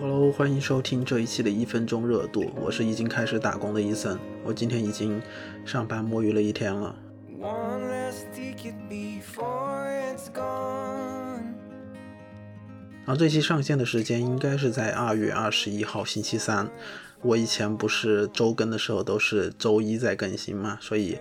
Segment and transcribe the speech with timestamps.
[0.00, 5.22] Hello，欢迎收听这一期的一分钟热度，我是已经开始打工的伊森，我今天已经
[5.64, 6.96] 上班摸鱼了一天了。
[13.06, 16.68] 然后这期上线的时间应该是在二月二十一号星期三。
[17.22, 21.18] 我以前不是周更的时候都是周一在更新嘛，所以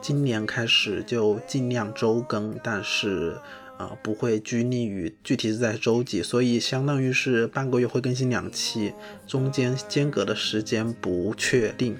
[0.00, 3.36] 今年开始就尽量周更，但是
[3.78, 8.92] 呃不会拘泥于具体是在周几，所以相当于是半个月会更新两期，
[9.26, 11.96] 中间间隔的时间不确定。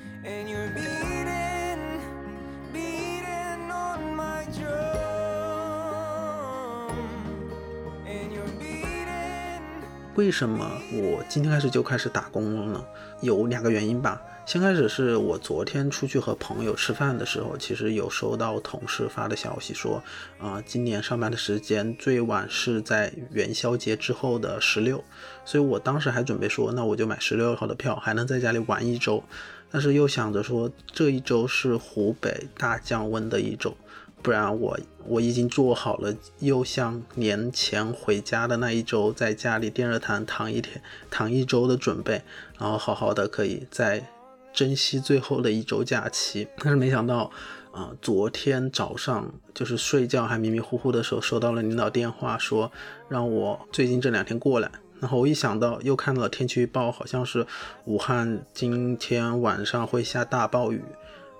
[10.21, 12.85] 为什么我今天开始就开始打工了呢？
[13.23, 14.21] 有两个原因吧。
[14.45, 20.03] 先开始是我昨天出去和朋友吃饭的时候，其实有收到同事发的消息，说
[20.39, 25.03] 啊，今年上班的时间最晚是在元宵节之后的十六，
[25.47, 29.25] 所以我当时还准备说，那我就买十六号的票，还能在家里玩一周。
[29.71, 33.75] 但是又想着说，这一周是湖北大降温的一周。
[34.23, 42.23] 不然我我已经做好了，又像年前回家的那一周，在家里电热毯躺一天躺一周的准备，
[42.59, 44.07] 然后好好的可以再
[44.53, 46.47] 珍惜最后的一周假期。
[46.59, 47.31] 但是没想到，
[47.73, 52.71] 啊，昨天早上就是睡觉还迷迷糊糊的时候，收到了领导电话，说
[53.09, 54.71] 让我最近这两天过来。
[55.01, 57.47] 然后我一想到，又看到了天气预报，好像是
[57.87, 60.85] 武汉今天晚上会下大暴雨。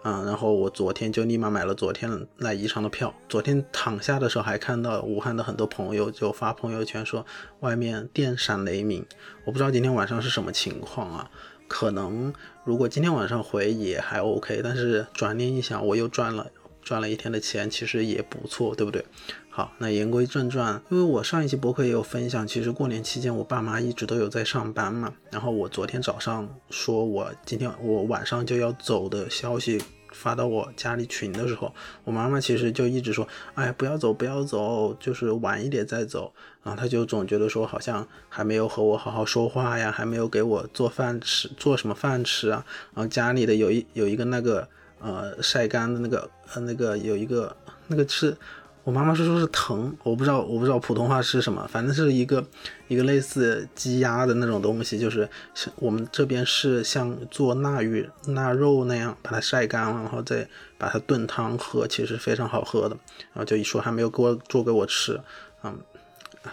[0.03, 3.15] 嗯，然后我昨天就立马买了昨天来宜昌的票。
[3.29, 7.27] 昨天躺下的时候还看到武汉的很多朋友就发朋友圈说
[7.61, 9.05] 外面电闪雷鸣，
[9.45, 11.31] 我不知道今天晚上是什么情况啊？
[11.69, 12.33] 可能
[12.65, 16.47] 如果今天晚上回也还 OK，但是转念一想，我又赚了
[16.91, 19.05] 赚了一天的钱，其实也不错，对不对？
[19.49, 25.15] 好，那言归正传，因为我上一期博客也有分享，其实过年期间我爸妈一直都有在上班嘛。
[25.31, 29.81] 然后我昨天早上说我今天我晚上就要走的消息
[30.13, 36.33] 发到我家里群的时候，我妈妈其实就一直说，哎，不要走，不要走，就是晚一点再走。
[36.65, 42.67] 然后她就总觉得说好像还没有和我好好说话呀，还没有给我做饭吃，做什么饭吃啊？
[42.95, 44.69] 然后家里的有一有一个那个
[45.01, 47.57] 呃晒干的那个呃那个有一个
[47.89, 48.37] 那个是。
[48.83, 52.43] 我妈妈是说是藤，我不知道，我不知道普通话是什么，反正是一个
[52.89, 62.97] 一个类似鸡鸭的那种东西，就是像我们这边是像做腊鱼腊肉那样把它晒干了，然后再把它炖汤喝，其实非常好喝的。
[63.35, 65.21] 然后就一说还没有给我做给我吃，
[65.63, 65.79] 嗯，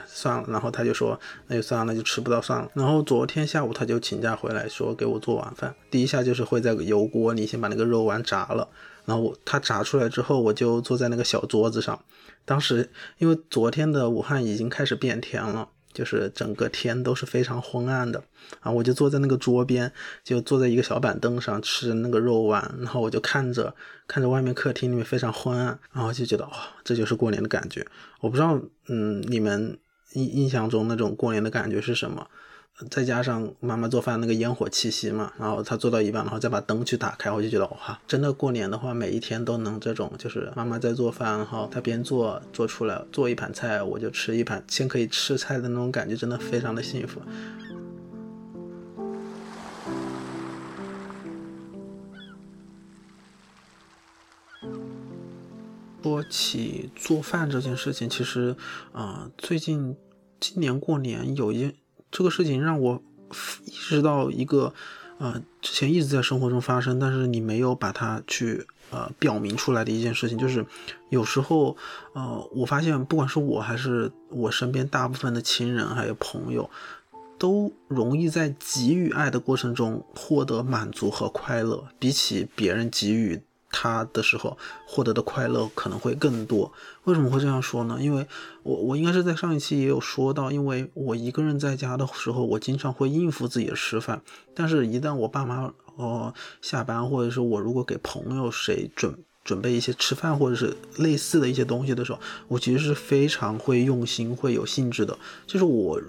[0.06, 0.46] 算了。
[0.50, 2.70] 然后他就说那就算了，那就吃不到算了。
[2.74, 8.68] 然后昨天下午他就请假回来说给我做晚饭，第一下就是会在油锅里先把那个肉丸炸了。
[9.06, 12.03] 然后我他炸出来之后，我就坐在那个小桌子上。
[12.44, 18.24] 当时因为昨天的武汉已经开始变天了，就是整个天都是非常昏暗的。
[18.59, 19.91] 啊我就坐在那个桌边，
[20.24, 22.75] 就坐在一个小板凳上吃那个肉丸。
[22.78, 23.74] 然后我就看着
[24.07, 26.52] 看着外面客厅里面非常昏暗，然后就觉得哇，
[26.84, 27.84] 这就是过年的感觉。
[28.19, 29.75] 我不知道，嗯，你们
[30.13, 32.28] 印印象中那种过年的感觉是什么？
[32.92, 47.20] 再加上妈妈做饭那个烟火气息嘛，然后她做到一半，然后再把灯去打开，我就觉得哇，真的过年的话，每一天都能这种，就是妈妈在做饭，然后她边做做出来做一盘菜，我就吃一盘，先可以吃菜的那种感觉，真的非常的幸福。
[56.04, 58.56] 说起做饭这件事情，其实
[58.94, 59.98] 啊，最近
[60.40, 61.74] 今年过年有一。
[62.12, 63.01] 这个事情让我
[63.66, 64.73] 意识到一个，
[65.18, 70.66] 呃，之前一直在生活中发生，但是你没有把它去呃表明出来的一件事情，就是
[71.09, 71.75] 有时候，
[72.13, 76.69] 呃，我发现不管是我还是我身边大部分的亲人还有朋友，
[77.38, 83.41] 都容易在给予爱的过程中获得满足和快乐，比起别人给予。
[83.72, 86.72] 他的时候获得的快乐可能会更多。
[87.04, 87.98] 为什么会这样说呢？
[88.00, 88.25] 因为
[88.64, 94.22] 我我应该是在上一期也有说到，因为我一个人在家的时候，我经常会应付自己的吃饭。
[94.54, 105.18] 但是，一旦我爸妈呃下班，或者是我如果给朋友谁准准备一些吃饭或者是类似的一些东西的时候，我其实是非常会用心、会有兴致的。
[105.46, 106.02] 就是我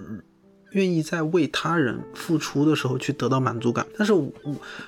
[0.71, 3.85] 愿意在为他人付出的时候去得到满足感。
[3.97, 4.31] 但是我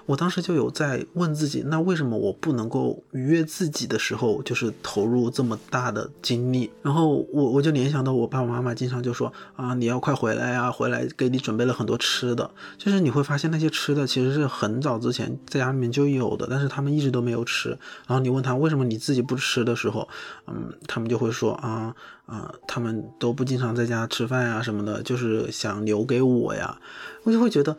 [0.05, 6.71] 我当时就有在问自己，那为什么我不能够愉悦自己的时候，就是投入这么大的精力？
[6.81, 12.49] 然后我我就联想到我爸爸妈妈经常就说啊，你要快回来呀，回来给你准备了很多吃的。
[12.77, 17.69] 就是你会发现那些吃的其实是很早之前在家里面就有的，但是他们一直都没有吃。
[18.07, 20.07] 然后你问他为什么你自己不吃的时候，
[20.47, 21.95] 嗯，他们就会说啊。
[22.31, 26.79] 啊，他们都不经常在家吃饭呀什么的，就是想留给我呀，
[27.23, 27.75] 我就会觉得。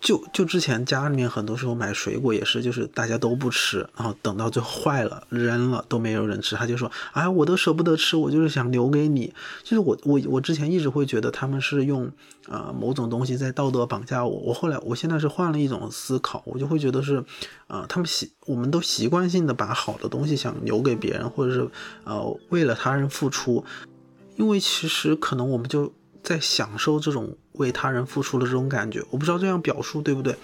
[0.00, 9.34] 就就之前家里面很多时候买水果也是，就是大家都不吃，然后等到最后坏了扔了都没有人吃，他就说，哎，我都舍不得吃，我就是想留给你。
[9.64, 12.10] 就是我我我之前一直会觉得他们是用
[12.46, 17.24] 呃某种东西在道德绑架我，我后来我现在是换了一种思考，我就会觉得是，
[17.66, 21.68] 呃，他们习我们都习惯性的把好的东西想留给别人，或者是
[22.04, 23.64] 呃为了他人付出，
[24.36, 25.92] 因为其实可能我们就。
[26.20, 30.34] 在享受这种为他人付出的这种感觉，我不知道这样表述对不对。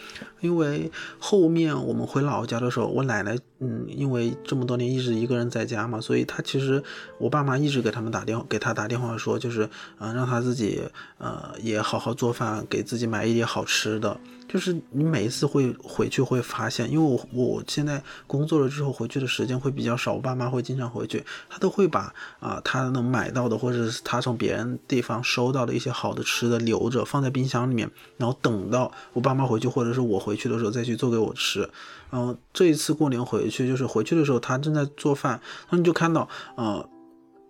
[0.40, 6.82] 因为后面我们回老家的时候，我奶奶，嗯，因为这么多年一直一个人在家嘛，所以她其实
[7.18, 9.68] 我爸妈一直给他们打电话，给她打电话说，就是，
[9.98, 10.82] 嗯，让她自己，
[11.16, 14.20] 呃，也好好做饭，给自己买一点好吃的。
[14.46, 31.68] 就是你每一次会回去会发现，因为我我现在工作了之后回去的时间会比较少，我爸妈会经常回去，他都会把啊他能买到的或者是他从别人地方收到的一些好的吃的留着放在冰箱里面，然后等到我爸妈回去或者是我回去的时候再去做给我吃。
[32.10, 36.88] 然后这一次过年回去，就是回去的时候他正在做饭，然后你就看到呃。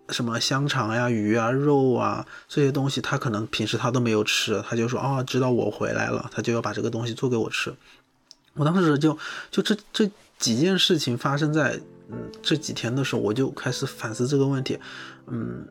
[0.09, 7.73] 什么香肠呀、鱼啊、肉啊这些东西，他可能平时他都没有吃，他就说哦，知道我回来了，他就要把这个东西做给我吃。
[8.53, 9.17] 我当时就
[9.49, 10.07] 就这这
[10.37, 11.81] 几件事情发生在
[12.11, 14.77] 嗯这几天的时候，我就开始反思这个问题，
[15.25, 15.67] 嗯，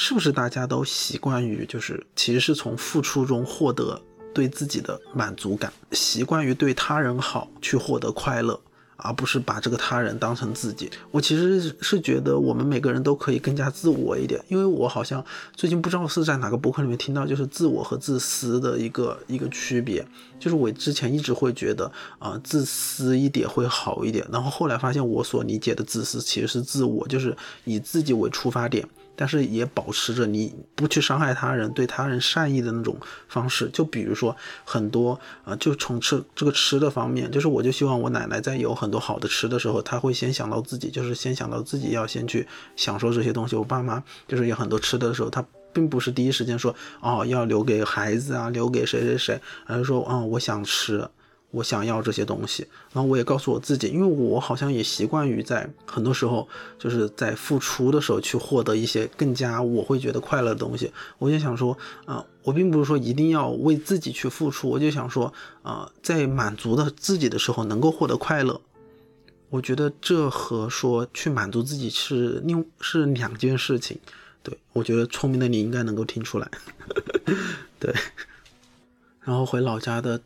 [0.00, 4.00] 是不是大家都习惯于就是其实是从付出中获得
[4.32, 8.60] 对自己的满足感，习惯于对他人好去获得快乐。
[9.00, 10.90] 而不是把这个他人当成自己。
[11.12, 15.24] 我其实是觉得我们每个人都可以更加自我一点，因为我好像
[15.54, 20.04] 最近不知道是在哪个博客里面听到，就是自我和自私的一个一个区别。
[20.40, 28.84] 就是我之前一直会觉得啊，自私一点会好一点，然后后来发现我所理解的自私其实是自我，就是以自己为出发点。
[29.20, 33.68] 但是也保持着你不去伤害他人、对他人善意的那种方式。
[33.72, 43.56] 就比如说很多啊，就从吃这个吃的方面，就是我就希望我奶奶在有很多好的吃的时候，她会先想到自己，就是先想到自己要先去享受这些东西。
[43.56, 51.08] 我爸妈就是有很多吃的时候，他并不是第一时间说哦要留给孩子啊，留给谁谁谁，而是说嗯我想吃。
[51.50, 56.46] 我想要这些东西，然后我也告诉我自己，因为我好像也习惯于在很多时候
[56.78, 60.92] 就是在付出的时候去获得一些更加我会觉得快乐的东西。
[61.16, 68.60] 我就想说，啊，我并不是说一定要为自己去付出，我就想说，啊，在满足的自己的时候能够获得快乐。
[69.48, 73.98] 我觉得这和说去满足自己是另是两件事情。
[74.42, 76.50] 对我觉得聪明的你应该能够听出来。
[77.80, 77.94] 对，
[79.22, 80.20] 然后回老家的。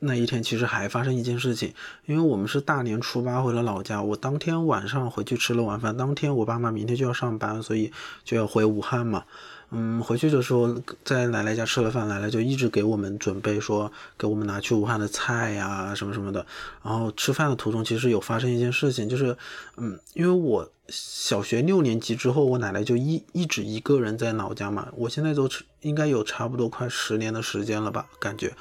[0.00, 1.72] 那一天其实还发生一件事情，
[2.06, 7.92] 因为我们是大年初八回了老家，我当天晚上回去吃了晚饭，当天我爸妈明天就要上班，所以
[8.24, 9.24] 就要回武汉嘛。
[9.72, 10.74] 嗯，回去的时候
[11.04, 16.44] 在奶奶家吃了饭，奶奶就一直给我们准备说给我们拿去武汉的菜呀什么什么的。
[16.82, 19.36] 然后吃饭的途中其实有发生一件事情，就是
[19.76, 25.48] 嗯，因为我小学六年级之后，我奶奶就一一直一个人在老家嘛，我现在都
[25.82, 28.52] 应该有差不多快十年的时间了吧，感觉。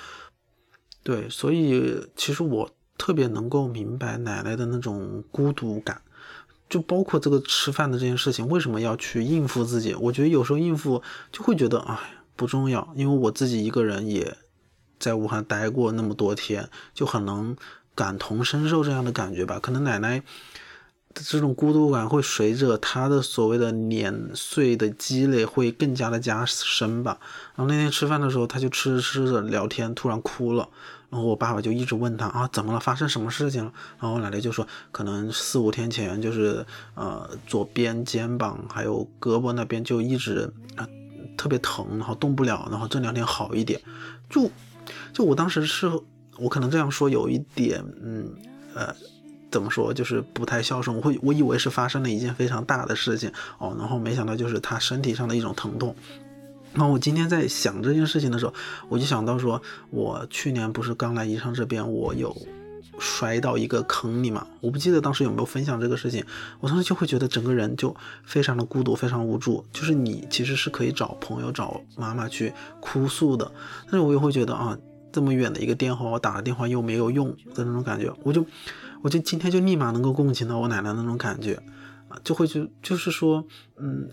[1.09, 5.99] 对，所以其实我特别能够明白奶奶的那种孤独感，
[6.69, 9.95] 就包括这个吃饭的这件事情，为什么要去应付自己？
[9.95, 11.97] 我觉得有时候应付就会觉得哎
[12.35, 14.37] 不重要，因为我自己一个人也
[14.99, 17.57] 在武汉待过那么多天，就很能
[17.95, 19.57] 感同身受这样的感觉吧。
[19.59, 20.21] 可能奶奶。
[21.15, 27.17] 这种孤独感会随着他的所谓的年岁的积累会更加的加深吧。
[27.55, 30.69] 然后那天吃饭的时候，他就吃着吃着聊天，突然哭了。
[31.09, 32.79] 然后我爸爸就一直问他啊，怎么了？
[32.79, 33.71] 发生什么事情了？
[33.99, 40.87] 然后我奶奶就说，可能四五天前就是呃左边肩膀还有胳膊那边就一直啊
[41.37, 43.81] 特别疼，然后动不了，然后这两天好一点。
[44.29, 44.49] 就
[45.13, 45.89] 就我当时是
[46.37, 48.33] 我可能这样说有一点嗯
[48.75, 48.95] 呃。
[49.51, 50.95] 怎么说，就是不太孝顺。
[50.95, 55.95] 我会，我以为是发生了一件非常大的事情哦，然后没想到就是他身体上的一种疼痛。
[56.73, 58.53] 那我今天在想这件事情的时候，
[58.87, 62.35] 我就想到说，我去年不是刚来宜昌这边，我有
[62.99, 64.45] 摔到一个坑里嘛。
[64.61, 66.23] 我不记得当时有没有分享这个事情，
[66.59, 69.65] 我当时就会觉得整个人就非常的孤独，非常无助。
[69.73, 73.51] 就是你其实是可以找朋友、找妈妈去哭诉的，
[73.85, 74.77] 但是我也会觉得啊，
[75.11, 78.45] 这么远的一个电话，我打了电话又没有用的那种感觉，我就
[79.01, 81.55] 我就今天就立马能够共情到我奶奶那种感觉
[82.09, 83.43] 啊，就会就就是说，
[83.77, 84.07] 嗯。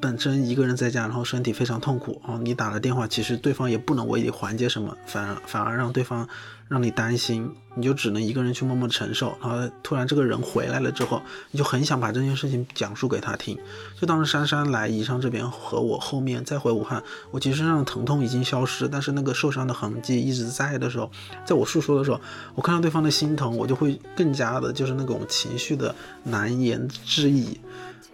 [0.00, 2.38] 本身一个人在家，然后身体非常痛苦啊！
[2.42, 6.26] 你打了电话，其实对方也不能为你缓解什么，反而反而让对方
[6.68, 9.36] 让你担心，你就只能一个人去默默承受。
[9.42, 13.58] 然后突然这个人回来了之后，你就很想把这件事情讲述给他听。
[14.00, 21.10] 就当时珊珊来宜昌这边和我后面再回武汉，我其实身上疼痛已经消失，但是那个受伤的痕迹一直在的时候，
[21.44, 22.18] 在我诉说的时候，
[22.54, 27.58] 我看到对方的心疼，我就会更加的就是那种情绪的难言之隐。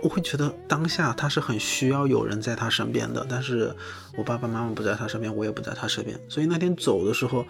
[0.00, 3.74] 我会觉得当下他是很需要有人在他身边的，但是
[4.16, 7.44] 我爸爸妈妈不在他身边，我也不在他身边，所以那天走的时候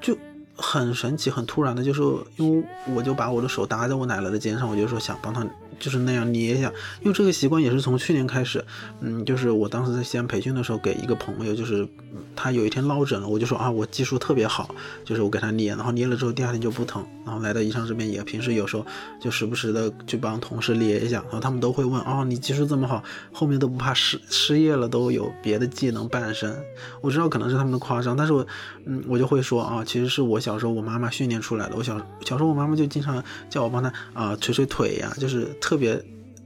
[0.00, 0.16] 就
[0.56, 2.02] 很神奇、很突然的，就是
[2.36, 5.46] 因为我就把我的手搭在我奶奶的肩上，我就说想帮她。
[5.78, 8.64] 就是那样捏一下，因为这个习惯也是从去年开始，
[9.00, 11.86] 嗯，就是我当时在西安培训的时候，给一个朋友，就是
[12.34, 18.86] 他有一天落枕了，我就说啊，我技术特别好，就是我给他捏，然后捏了之后第二天就不疼，然后来到宜昌这边也平时有时候
[19.20, 23.02] 就时不时的去帮同事捏一下，然后他们都会问哦，你技术这么好，
[23.32, 26.54] 后面都不怕失失业了，都有别的技能伴身。
[27.00, 28.46] 我知道可能是他们的夸张，但是我
[28.84, 35.48] 嗯，我就会说啊，其实是我小时候我妈妈训练出来的，我小小时候我妈妈就经常叫我帮她啊捶捶腿呀，就是。
[35.64, 35.94] 特别，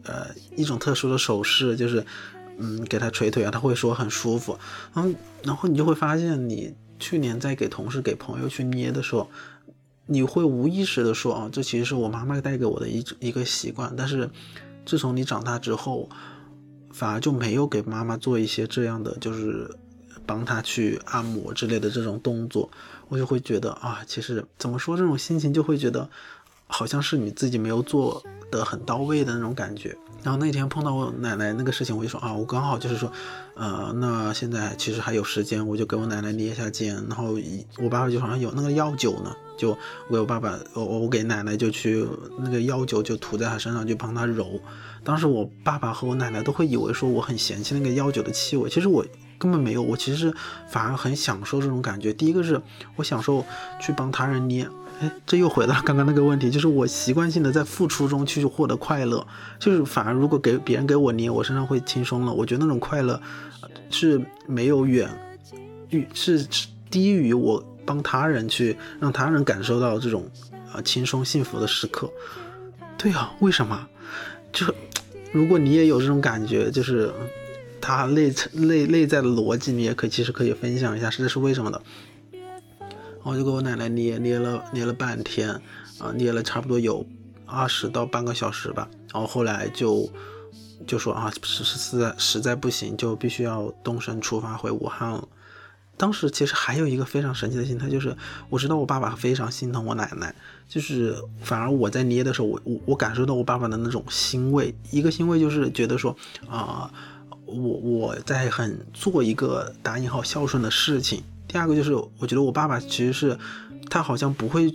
[0.05, 2.07] 呃，一种特殊的手势，就是，
[2.57, 4.57] 嗯，给他捶腿啊，他会说很舒服。
[4.95, 5.11] 然后，
[5.43, 9.29] 然后你就会发现，你去年在给同事、给朋友去捏的时候，
[10.07, 13.93] 你会无意识的说啊，这其实是我妈妈带给我的一一个习惯。
[13.97, 14.31] 但是，
[14.87, 16.09] 自从你长大之后，
[16.93, 19.69] 反而就没有给妈妈做一些这样的，就是
[20.25, 22.71] 帮她去按摩之类的这种动作，
[23.09, 26.09] 我就会觉得啊，其实怎么说，这种心情就会觉得。
[26.71, 29.97] 好像是你自己没有做的很到位的那种感觉。
[30.23, 33.11] 然后那天碰到我奶奶那个事情，我就说啊，我刚好就是说，
[33.55, 36.97] 呃，那现在其实还有时间，我就给我奶奶捏一下肩。
[37.09, 37.39] 然后
[37.79, 39.71] 我爸爸就好像有那个药酒呢，就
[40.09, 42.05] 我给我爸爸，我我给奶奶就去
[42.37, 44.61] 那个药酒就涂在她身上，就帮她揉。
[45.05, 49.07] 当时我爸爸和我奶奶都会以为说我很嫌弃那个药酒的气味，其实我
[49.39, 50.33] 根本没有，我其实
[50.69, 52.13] 反而很享受这种感觉。
[52.13, 52.61] 第一个是
[52.97, 53.45] 我享受
[53.81, 54.69] 去帮他人捏。
[55.01, 59.25] 哎，这又回到刚刚那个问题，就是我习惯性的在付出中去获得快乐，
[59.61, 62.33] 就是反而如果给别人给我捏，我身上会轻松了。
[62.33, 63.21] 我觉得那种快乐
[63.91, 65.09] 是没有远，
[66.13, 66.45] 是
[66.91, 70.29] 低于我帮他人去让他人感受到这种
[70.73, 72.11] 啊轻松幸福的时刻。
[72.97, 73.87] 对啊，为什么？
[74.53, 74.67] 就
[75.31, 77.13] 如果你也有这种感觉，就是
[77.81, 81.83] 它内内内在的逻辑，你也可以其实可以分享一下，是这是为什么的。
[83.23, 85.51] 我就给我奶奶捏捏了捏了半天，
[85.99, 87.07] 啊，捏了差不多有
[87.45, 88.89] 二十到半个小时吧。
[89.13, 90.09] 然后后来就
[90.87, 95.29] 就说啊，实实在实在不行，就必须要动身出发回武汉了。
[95.99, 98.17] 当时其实还有一个非常神奇的心态，就是
[98.49, 100.33] 我知道我爸爸非常心疼我奶奶，
[100.69, 104.73] 就是反而我在捏的时候，我我我感受到我爸爸的那种欣慰。
[104.93, 106.17] 一个欣慰就是觉得说
[106.49, 106.89] 啊，
[107.49, 111.23] 我我在很做一个打引号孝顺的事情。
[111.47, 113.39] 第二个就是，我觉得我爸爸其实是，
[113.89, 114.71] 他好像不会，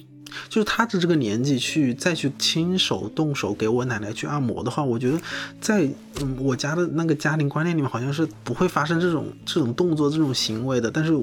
[0.49, 5.21] 就是他的这个年纪去再去亲手动手给我奶奶去按摩的话，我觉得
[5.61, 5.87] 在
[6.19, 10.89] 嗯我家的那个家庭观念里面，好像是不会发生这种这种动作、这种行为的。
[10.89, 11.13] 但是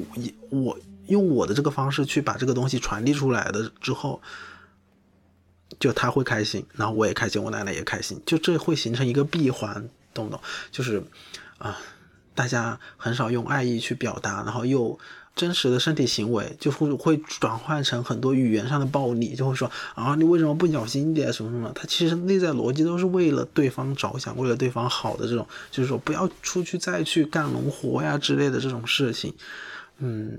[0.50, 0.78] 我
[1.08, 4.22] 用我的这个方式去把这个东西传递出来的之后，
[5.80, 10.40] 就他会开心，然后我也开心，我奶奶也开心，就这会形成一个闭环，懂不懂？
[10.70, 11.02] 就是
[11.60, 11.78] 啊，
[12.34, 14.98] 大家很少用爱意去表达，然后又。
[15.36, 21.70] 真实的身体行为就会会转换成很多语言上的暴力，就会说啊，你为什么不小心一点什么什么？
[21.72, 29.32] 他其实内在逻辑都是为了对方着想，为了对方好的这种，就是说不要出去再去干农活呀之类的这种事情。
[29.98, 30.36] 嗯，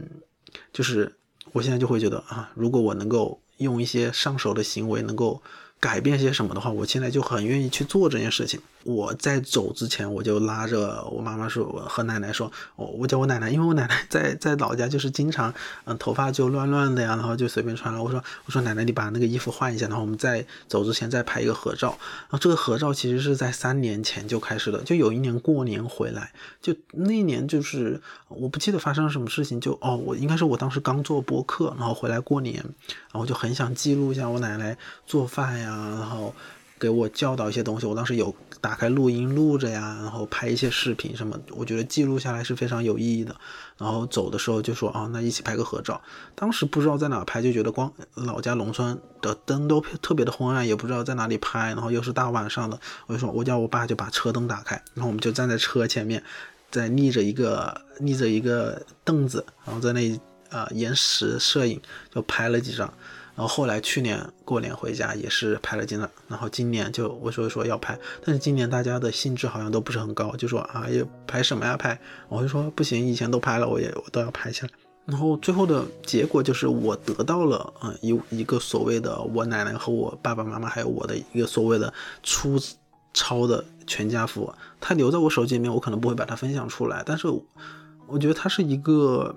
[0.73, 1.15] 就是
[1.53, 5.41] 我现在就会觉得啊，如果我能够用一些上手的行为能够。
[5.79, 8.61] 改变些什么的话，我现在就很愿意去做这件事情。
[8.83, 15.53] 我在走之前，我就拉着我妈妈说，和奶奶说，我我叫我奶奶，因为我奶奶在在老家就是经常，
[15.85, 18.01] 嗯，头发就乱乱的呀，然后就随便穿了。
[18.01, 21.89] 我说我说奶奶，你把那个衣服换一下，然后我们在走之前再拍一个合照。
[21.89, 32.55] 然后这个合照其实是在三年前就开始的，就有一年过年回来，就那年就是我不记得发生了什么事情，就哦，我应该是我当时刚做播客，然后回来过年，
[33.11, 35.69] 然后就很想记录一下我奶奶做饭呀。
[35.99, 36.33] 然后
[36.81, 37.85] 给我教导一些东西。
[37.85, 43.35] 我当时有打开录音录着呀，然后拍一些视频什么，我觉得记录下来是非常有意义的。
[43.77, 46.01] 然后走的时候就说啊，那一起拍个合照。
[46.33, 56.23] 当时不知道在哪拍，就觉得光老家农村的灯都特别的昏暗，也不知道在哪里拍，然后又是大晚上的，我就说我叫我爸就把车灯打开，然后我们就站在车前面，
[56.71, 60.19] 在立着一个立着一个凳子，然后在那
[60.49, 61.79] 呃延时摄影
[62.11, 62.91] 就拍了几张。
[63.41, 74.73] 然后后来去年过年回家也是拍了几张，然后今年就我说说要拍，但是今年大家的兴致好像都不是很高，就说啊也拍什么呀拍，我就说不行，以前都拍了，我也我都要拍下来。
[75.07, 82.59] 然后最后的结果就是我得到了嗯一一个所谓的我奶奶和我爸爸妈妈还有我的一个所谓的粗
[83.11, 87.27] 糙的全家福，它留在我手机里面，我可能不会把它分享出来，但是
[88.05, 89.35] 我觉得它是一个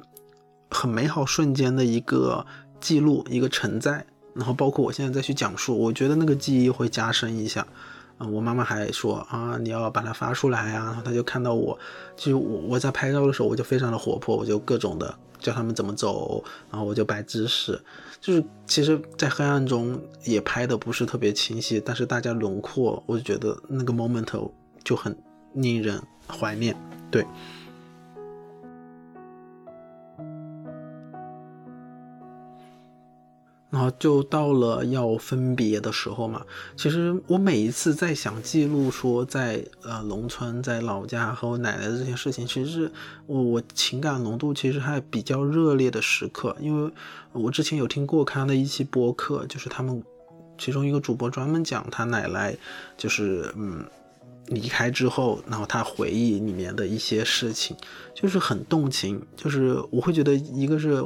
[0.68, 2.44] 很美好瞬间的一个。
[2.84, 7.66] 记录一个承载，然后包括我现在再去讲述，我觉得那个记忆会加深一下。
[8.18, 10.84] 嗯，我妈妈还说啊，你要把它发出来啊。
[10.84, 11.78] 然后她就看到我，
[12.14, 17.82] 就我我在拍照的时候，我就非常的活泼，我就各种的教他们怎么走，然后我就摆姿势，
[18.20, 24.50] 就是其实，在黑暗中也拍的不是特别清晰，但是大家轮廓，我就觉得那个 moment
[24.84, 25.16] 就很
[25.54, 25.98] 令人
[26.28, 26.76] 怀念，
[27.10, 27.26] 对。
[33.74, 36.40] 然后就到了要分别的时候嘛。
[36.76, 42.92] 其实我每一次在想记录说在呃农村在老家和我奶奶的这些事情，其实是
[43.26, 46.56] 我我情感浓度其实还比较热烈的时刻。
[46.60, 46.92] 因为
[47.32, 50.00] 我之前有听过他的一期播客，就是他们
[50.56, 52.56] 其中一个主播专门讲他奶奶
[52.96, 53.84] 就是嗯
[54.46, 57.76] 离开之后，然后他回忆里面的一些事情，
[58.14, 59.20] 就是很动情。
[59.34, 61.04] 就是我会觉得一个是。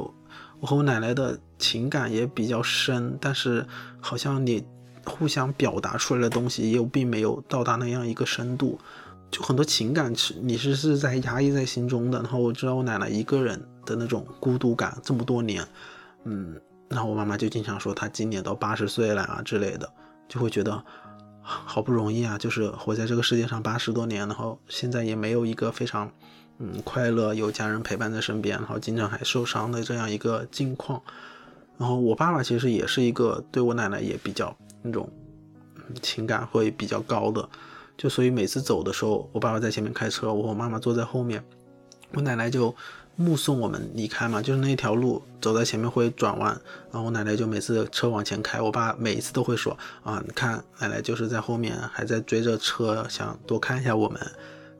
[0.59, 3.65] 我和我奶奶的情感也比较深，但是
[4.01, 4.63] 好像你
[5.05, 8.77] 互相表达出来的东西又并没有到达那样一个深度，
[9.31, 12.19] 就很多情感是你是是在压抑在心中的。
[12.19, 15.65] 然后我知道我奶奶一个人的那种孤独感这么多年，
[16.25, 19.89] 嗯，然后我妈妈就经常说她今年都八十岁了啊之类的，
[20.27, 20.83] 就会觉得
[21.41, 26.11] 好不容易啊，就是活在这个世界上八十多年，然后现在也没有一个非常。
[26.59, 31.01] 嗯，快乐有家人陪伴在身边，然后经常还受伤的这样一个境况。
[31.77, 35.09] 然后我爸爸其实也是一个对我奶奶也比较那种
[36.01, 37.47] 情感会比较高的，
[37.97, 41.41] 就所以每次走的时候，我爸爸在前面开车，我和妈妈坐在后面，
[42.11, 42.75] 我奶奶就
[43.15, 46.51] 目送我们离开嘛，就是那条路走在前面会转弯，
[46.91, 54.19] 然后我奶奶就每次车往前开，我爸每一次都会说啊，你看奶奶就是在后面还在追着车，想多看一下我们。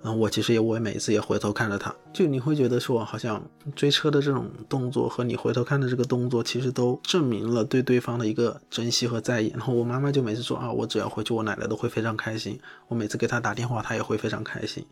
[0.02, 3.44] 然后我其实也，我每次也回头看着他，就你会觉得说，好像
[3.76, 9.50] 追车的这种动作和你回头看的这个动作，其实都证明了对对方的一个珍惜和在意。
[9.50, 12.58] 然后我妈妈就每次说啊，我只要回去，我奶奶都会非常开心。
[12.88, 14.86] 我每次给她打电话，她也会非常开心。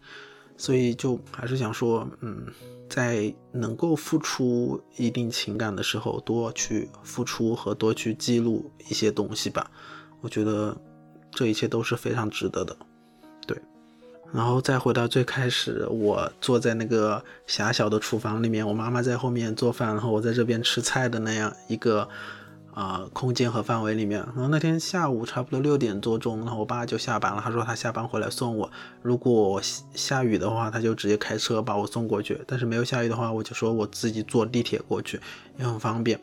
[0.58, 2.48] 所以就还是想说，嗯，
[2.90, 9.72] 在能够付出一定情感的时候，多去付出和多去记录一些东西吧。
[10.20, 10.76] 我觉得
[11.32, 12.76] 这一切都是非常值得的。
[14.34, 22.08] 然后再回到最开始，我坐在那个狭小的厨房里面，我妈妈在后面做饭，然后我在这边吃菜的那样一个
[22.74, 24.20] 啊空间和范围里面。
[24.36, 28.70] 然后那天下午差不多六点多钟，然后我爸就下班了，他说他下班回来送我。
[29.02, 29.62] 如果
[29.94, 35.20] 下雨的话，他就直接开车把我送过去；但是没有下雨的话，我就说我自己坐地铁过去，
[35.58, 36.20] 也很方便。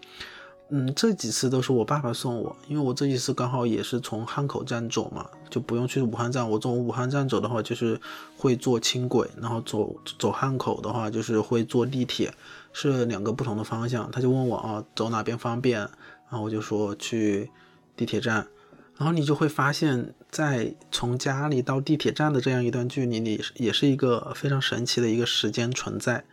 [0.70, 6.48] 嗯，这几次都是我爸爸送我，因为我这几次刚好也是从汉口站走嘛，就不用去武汉站。
[6.50, 8.00] 我从武汉站走的话，就是
[8.36, 12.32] 会坐轻轨，然后走走汉口的话，就是会坐地铁，
[12.72, 14.10] 是两个不同的方向。
[14.10, 15.80] 他就问我啊，走哪边方便？
[15.80, 17.50] 然后我就说去
[17.94, 18.48] 地铁站。
[18.96, 26.24] 然后你就会发现，在从家里到地铁站的这样一段距离里，也是一个非常神奇的一个时间存在。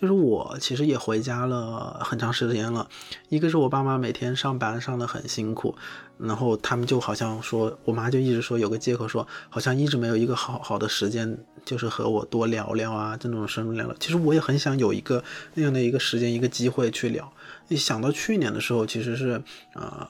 [0.00, 2.88] 就是我其实也回家了很长时间了，
[3.30, 5.74] 一个是我爸妈每天上班上的很辛苦，
[6.18, 13.96] 然后他们就好像说，我妈就一直说有个借口说，好像一直没有一个好好的时间，就是和我多聊聊啊，这种深入聊聊。
[13.98, 17.32] 其实我也很想有一个那样的一个时间一个机会去聊。
[17.66, 20.08] 一想到去年的时候，其实是啊。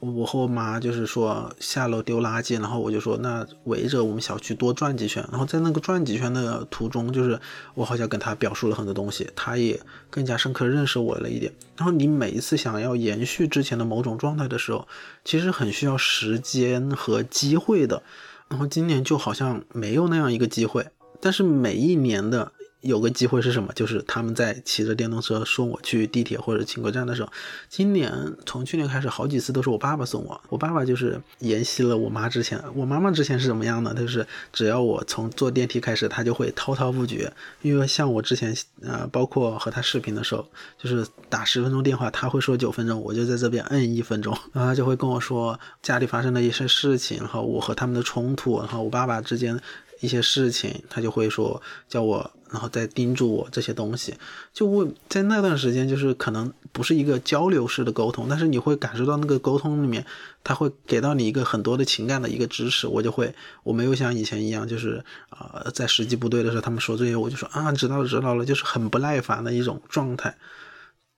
[0.00, 7.38] 我和我妈就是说下楼丢垃圾，然后我就说那围着我们小区多转几圈，然后在那个转几圈的途中，就是
[7.74, 11.52] 我好像跟她表述了很多东西，她也更加深刻认识我了一点。
[11.76, 14.88] 然后你每一次想要延续之前的某种状态的时候，
[15.24, 18.02] 其实很需要时间和机会的。
[18.48, 20.88] 然后今年就好像没有那样一个机会，
[21.20, 23.72] 但是每一年的有个机会是什么？
[23.74, 27.30] 就是他们在骑着电动车送我去地铁或者轻轨站的时候，
[27.68, 28.10] 今年
[28.46, 30.40] 从去年开始好几次都是我爸爸送我。
[30.48, 33.92] 我爸爸就是沿袭了我妈之前，我妈妈之前是怎么样的？
[33.94, 37.30] 就是只要我从坐电梯开始，他就会滔滔不绝。
[37.62, 40.46] 因为像我之前呃，包括和他视频的时候，
[40.78, 49.60] 就是打十分钟电话，他会说九分钟，我就在这边摁一分钟， 然后他就会跟我说家里发生的一些事情，然后我和他们的冲突，然后我爸爸之间。
[50.02, 54.14] 一些事情，他就会说叫我，然后再叮嘱我这些东西。
[54.52, 60.04] 就我在那段时间，就是可能不是一个交流式的沟通，但是你会感受到那个沟通里面，
[60.42, 62.86] 他会给到你一个很多的情感的一个支持。
[62.86, 70.36] 我就会，我没有像以前一样，就是啊，在时机不对的时候，他们说这些，我就说啊，知道了，知道了，就是很不耐烦的一种状态。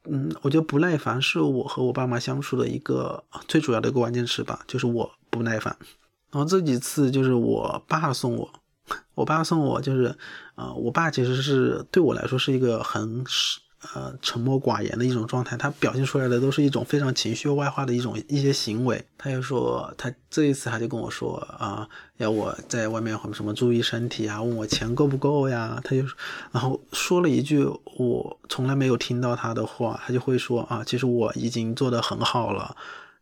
[0.05, 5.77] 嗯，我觉得不耐烦是我和我爸妈相处的一个最主要的一个关键词吧，就是我不耐烦。
[6.33, 8.51] 然后这几次就是我爸送我。
[9.15, 10.17] 我爸送我就是，
[10.55, 13.25] 呃，我爸其实是对我来说是一个很
[13.95, 19.05] 呃沉默寡言的一种状态，他表现出来的都是一种非常情绪外化的一种一些行为。
[19.19, 26.03] 他就说他这一次他就跟我说啊，要我在外面什么注意身体啊，问我钱够不够呀，他就
[26.53, 27.65] 然后说了一句
[27.97, 32.77] 我从来没有听到他的话，他就会说啊，其实我已经做得很好了，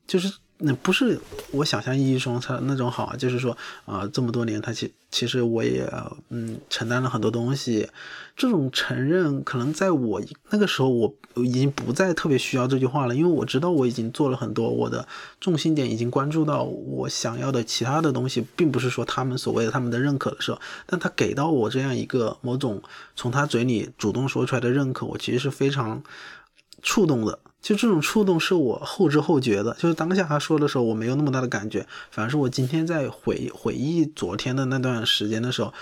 [0.06, 0.32] 就是。
[0.62, 1.18] 那不是
[1.52, 5.90] 我想象意义中他那种好，就是说啊，这么多年他其其实我也
[6.28, 7.88] 嗯承担了很多东西，
[8.36, 10.20] 这种承认可能在我
[10.50, 15.08] 那个时候我已经不再特别需要这句话了，因为我知道我已经做了很多，我的
[15.40, 22.82] 重心点已经关注到我想要的其他的东西，并不是说他们所谓的他们的认可的时候，但他给到我这样一个某种
[23.16, 26.02] 从他嘴里主动说出来的认可，我其实是非常
[26.82, 27.38] 触动的。
[27.62, 35.72] 就这种触动是我后知后觉的，就是当下他说的时候，我没有那么大的感觉，反而是我今天在回回忆昨天的那段时间的时候，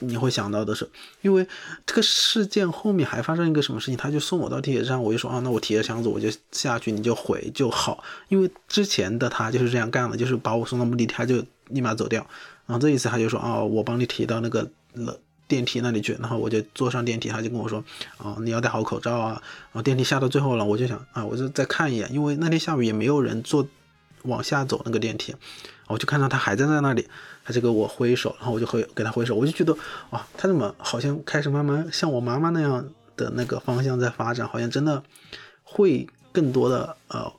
[0.00, 0.88] 你会想到的是，
[1.22, 1.46] 因为
[1.86, 12.26] 这个事件后面还发生一个什么事情，他就送我到地铁站，我就说啊，那我提着箱子我就下去，你就回就好，因为之前的他就是这样干的，就是把我送到目的地，他就立马走掉，
[12.66, 15.18] 然后这一次他就说啊，我帮你提到那个了。
[15.54, 17.78] 电梯那里去，然后我就坐上电梯，他就跟我说
[18.18, 19.40] ：“啊，你要戴好口罩啊。”
[19.70, 23.64] 然后电梯下到最后了，我就想啊，我就再看一眼，因为那天下午也没有人坐
[24.22, 25.32] 往下走那个电梯，
[25.86, 27.06] 我就看到他还站在那里，
[27.44, 29.72] 他就给我挥手，然后我就会给他挥手，我就觉得
[30.10, 32.84] 哦，他怎么好像开始慢慢像我妈妈那样
[33.16, 35.00] 的那个方向在发展，好像真的
[35.62, 37.32] 会更多的呃，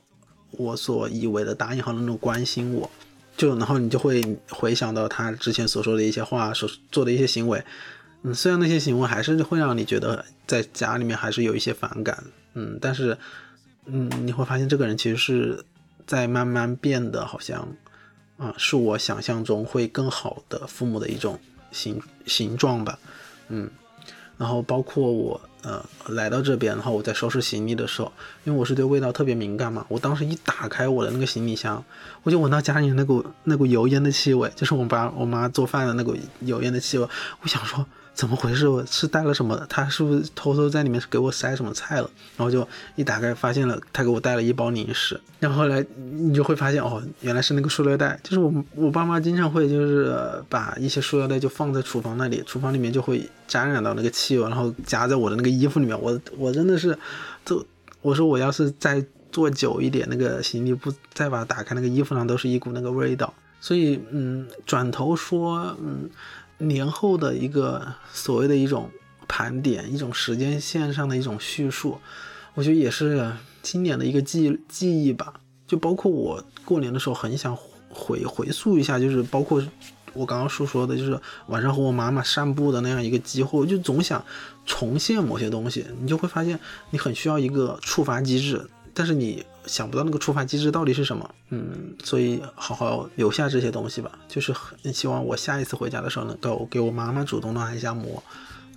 [0.52, 2.90] 我所以为的打引号的那种关心我，
[3.36, 7.62] 就然后你就会回想到他之前所说的一些话，所做的一些行为。
[8.34, 13.16] 虽然那些行为还是会让你觉得在家里面还是有一些反感，嗯，但是，
[13.84, 15.64] 嗯，你会发现这个人其实是
[16.06, 17.68] 在慢慢变得，好像，
[18.36, 21.38] 啊，是我想象中会更好的父母的一种
[21.70, 22.98] 形形状吧，
[23.48, 23.70] 嗯，
[24.38, 28.12] 然后包括我，呃，来到这边，然后我在收拾行李的时候，
[28.44, 31.84] 因为我是对味道特别敏感嘛，我当时一打开我的那个行李箱，
[32.22, 37.08] 我就闻到家里那股那股油烟的气味，就是我爸我妈做饭的那股油烟的气味，
[37.42, 37.84] 我想说。
[38.16, 38.66] 怎么回事？
[38.66, 39.62] 我是带了什么？
[39.68, 42.10] 他是不是偷偷在里面给我塞什么菜了？
[42.38, 45.20] 然后就一打开，发现了他给我带了一包零食。
[45.38, 48.18] 然后后来你就会发现，哦，原来是那个塑料袋。
[48.22, 50.16] 就是我我爸妈经常会就是
[50.48, 56.00] 把一些塑料袋就放在厨房那里，厨房里面就会沾染到那个气味，然后夹在我的那个衣服里面。
[56.00, 56.98] 我我真的是，
[57.44, 57.64] 就
[58.02, 63.32] 我说我要是再坐久一点，那个行李不再把它打开，那个衣服上都是一股那个味道。
[63.60, 66.10] 所以嗯，转头说嗯。
[66.58, 68.88] 年后的一个所谓的一种
[69.28, 71.98] 盘点，一种时间线上的一种叙述，
[72.54, 75.34] 我觉得也是今年的一个记记忆吧。
[75.66, 77.54] 就包括我过年的时候很想
[77.90, 79.62] 回回溯一下，就是包括
[80.16, 84.24] 我刚刚所说的，就是晚上和我妈妈散步的那样一个机会，就总想
[84.64, 86.58] 重现某些东西，你就会发现
[86.90, 88.68] 你很需要一个触发机制。
[88.98, 94.10] 但是你想不到那个触发机制到底是什么，嗯，所以好好留下这些东西吧。
[94.26, 98.22] 就是很希望我下一次回家的时候能够给我妈妈主动的按一下摩，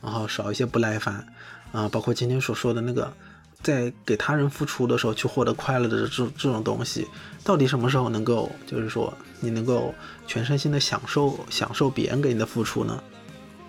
[0.02, 1.25] 然后少一些不耐烦，
[1.71, 3.13] 啊，包括今天所说的那个，
[3.62, 7.08] 在给他人付出的时候去获得快乐的这这种东西，
[7.43, 9.93] 到底什么时候能够，就是说你能够
[10.26, 13.02] 全身心的享受享受别人给你的付出呢？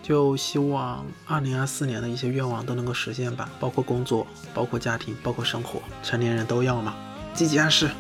[0.03, 6.95] 就希望二零二四年的一些愿望都能够实现吧，包括工作，包括家庭，包括生活，成年人都要嘛，
[7.35, 7.91] 积极暗示。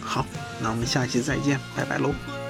[0.00, 0.26] 好，
[0.60, 2.43] 那我们下期再见，拜拜喽。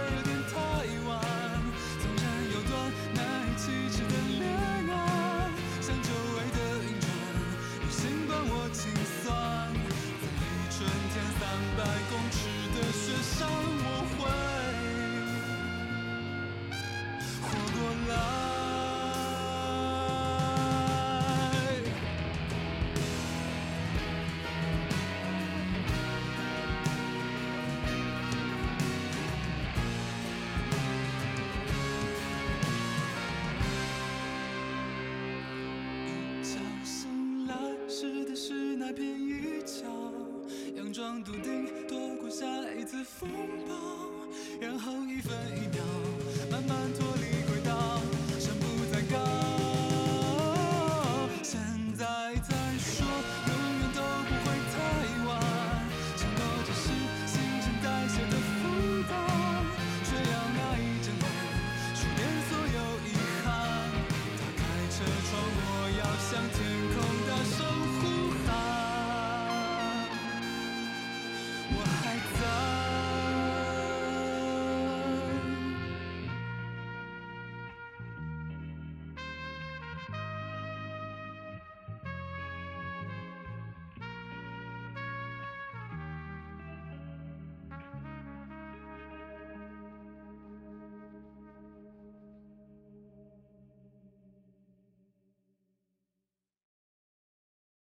[43.05, 43.63] phone